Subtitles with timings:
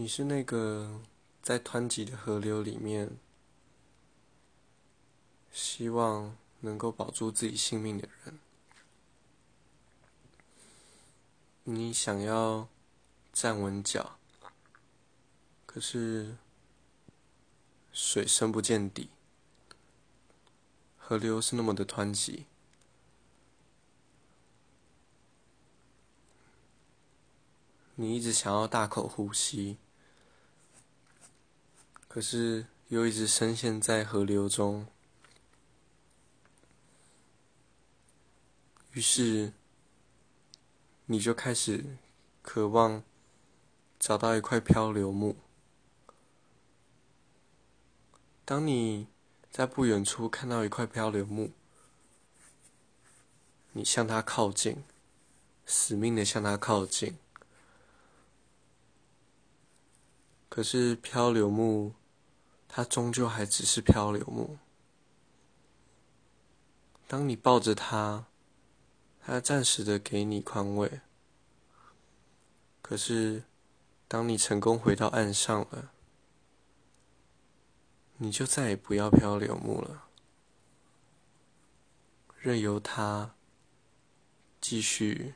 [0.00, 1.00] 你是那个
[1.42, 3.18] 在湍急的河流里面，
[5.50, 8.38] 希望能够保住自己性命的人。
[11.64, 12.68] 你想要
[13.32, 14.20] 站稳脚，
[15.66, 16.36] 可是
[17.92, 19.10] 水深不见底，
[20.96, 22.46] 河流是那么的湍急。
[27.96, 29.76] 你一直想要大口呼吸。
[32.08, 34.86] 可是又一直深陷在河流中，
[38.92, 39.52] 于是
[41.04, 41.98] 你就开始
[42.40, 43.04] 渴望
[44.00, 45.36] 找到一块漂流木。
[48.46, 49.06] 当你
[49.50, 51.52] 在不远处看到一块漂流木，
[53.72, 54.82] 你向它靠近，
[55.66, 57.18] 死命的向它靠近。
[60.48, 61.94] 可是漂流木。
[62.68, 64.58] 它终究还只是漂流木。
[67.08, 68.26] 当你抱着它，
[69.20, 71.00] 它暂时的给你宽慰。
[72.82, 73.44] 可是，
[74.06, 75.90] 当你成功回到岸上了，
[78.18, 80.04] 你就再也不要漂流木了，
[82.38, 83.34] 任由它
[84.60, 85.34] 继续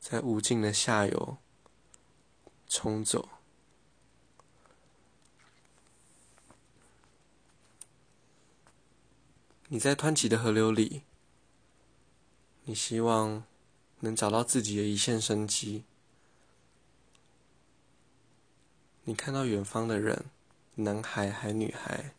[0.00, 1.38] 在无尽的下游
[2.68, 3.28] 冲走。
[9.72, 11.04] 你在湍急的河流里，
[12.64, 13.42] 你希望
[14.00, 15.84] 能找到自己的一线生机。
[19.04, 20.26] 你看到远方的人，
[20.74, 22.12] 男孩还女孩，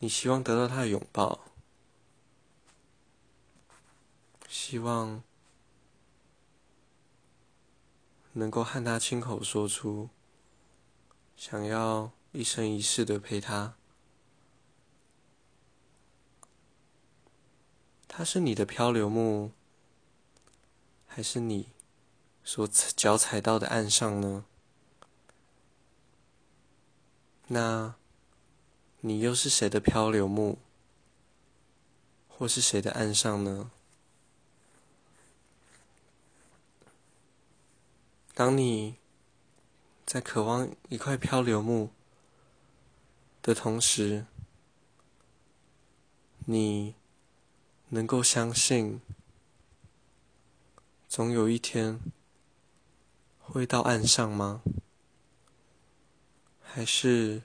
[0.00, 1.38] 你希望得到他的拥抱，
[4.48, 5.22] 希望
[8.32, 10.08] 能够和他亲口说出
[11.36, 12.10] 想要。
[12.32, 13.74] 一生一世的陪他，
[18.06, 19.50] 他是你的漂流木，
[21.06, 21.70] 还是你
[22.44, 24.44] 所脚踩到的岸上呢？
[27.46, 27.94] 那，
[29.00, 30.58] 你又是谁的漂流木，
[32.28, 33.70] 或是谁的岸上呢？
[38.34, 38.96] 当你
[40.04, 41.90] 在渴望一块漂流木。
[43.48, 44.26] 的同时，
[46.44, 46.94] 你
[47.88, 49.00] 能够相信，
[51.08, 51.98] 总有一天
[53.40, 54.60] 会到岸上吗？
[56.60, 57.40] 还是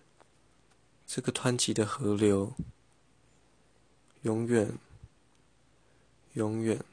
[1.07, 2.53] 这个湍急的河流，
[4.23, 4.77] 永远、
[6.33, 6.83] 永远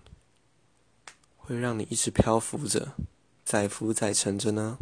[1.36, 2.94] 会让你一直漂浮着，
[3.44, 4.78] 载浮载沉着呢？